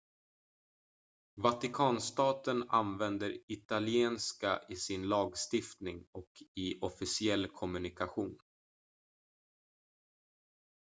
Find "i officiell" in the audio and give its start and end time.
6.55-7.47